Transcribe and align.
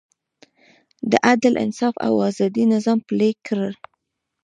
د 1.11 1.13
عدل، 1.27 1.53
انصاف 1.65 1.95
او 2.05 2.13
ازادۍ 2.29 2.63
نظام 2.73 2.99
پلی 3.07 3.31
کړ. 3.47 3.61